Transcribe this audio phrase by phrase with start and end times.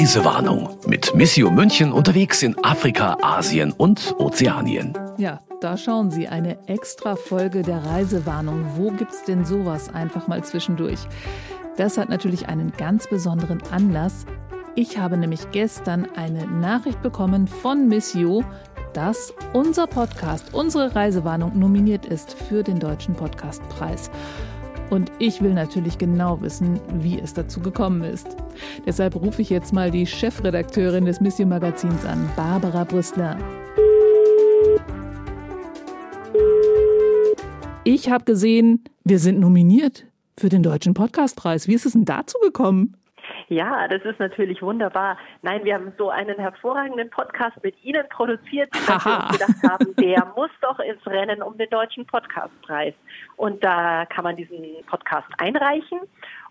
[0.00, 4.94] Reisewarnung mit Missio München unterwegs in Afrika, Asien und Ozeanien.
[5.18, 8.64] Ja, da schauen Sie eine extra Folge der Reisewarnung.
[8.76, 11.00] Wo gibt's denn sowas einfach mal zwischendurch?
[11.76, 14.24] Das hat natürlich einen ganz besonderen Anlass.
[14.74, 18.42] Ich habe nämlich gestern eine Nachricht bekommen von Missio,
[18.94, 24.10] dass unser Podcast, unsere Reisewarnung nominiert ist für den Deutschen Podcastpreis.
[24.90, 28.26] Und ich will natürlich genau wissen, wie es dazu gekommen ist.
[28.86, 33.38] Deshalb rufe ich jetzt mal die Chefredakteurin des Mission Magazins an, Barbara Brüstler.
[37.84, 40.06] Ich habe gesehen, wir sind nominiert
[40.36, 41.68] für den Deutschen Podcastpreis.
[41.68, 42.96] Wie ist es denn dazu gekommen?
[43.50, 45.18] Ja, das ist natürlich wunderbar.
[45.42, 49.96] Nein, wir haben so einen hervorragenden Podcast mit Ihnen produziert, dass wir uns gedacht haben,
[49.96, 52.94] der muss doch ins Rennen um den deutschen Podcastpreis.
[53.36, 55.98] Und da kann man diesen Podcast einreichen.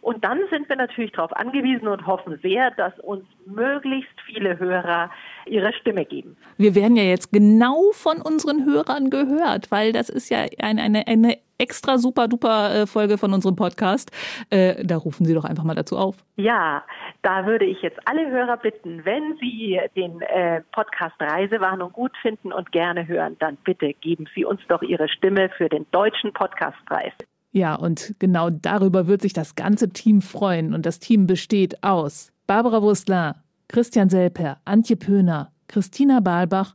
[0.02, 5.10] Und dann sind wir natürlich darauf angewiesen und hoffen sehr, dass uns möglichst viele Hörer
[5.46, 6.36] ihre Stimme geben.
[6.58, 11.08] Wir werden ja jetzt genau von unseren Hörern gehört, weil das ist ja eine, eine,
[11.08, 14.12] eine extra super duper äh, Folge von unserem Podcast.
[14.50, 16.16] Äh, da rufen Sie doch einfach mal dazu auf.
[16.38, 16.84] Ja,
[17.22, 22.52] da würde ich jetzt alle Hörer bitten, wenn Sie den äh, Podcast Reisewarnung gut finden
[22.52, 27.14] und gerne hören, dann bitte geben Sie uns doch Ihre Stimme für den deutschen Podcastpreis.
[27.52, 30.74] Ja, und genau darüber wird sich das ganze Team freuen.
[30.74, 36.74] Und das Team besteht aus Barbara Wurstler, Christian Selper, Antje Pöhner, Christina Balbach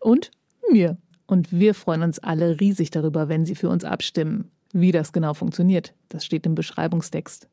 [0.00, 0.30] und
[0.70, 0.96] mir.
[1.30, 4.50] Und wir freuen uns alle riesig darüber, wenn Sie für uns abstimmen.
[4.72, 7.48] Wie das genau funktioniert, das steht im Beschreibungstext.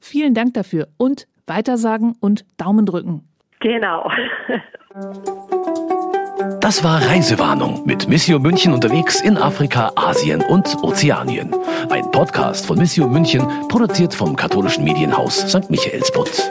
[0.00, 3.22] Vielen Dank dafür und weitersagen und Daumen drücken.
[3.60, 4.10] Genau.
[6.60, 11.54] Das war Reisewarnung mit Missio München unterwegs in Afrika, Asien und Ozeanien.
[11.90, 15.70] Ein Podcast von Missio München, produziert vom katholischen Medienhaus St.
[15.70, 16.50] Michaelsbund.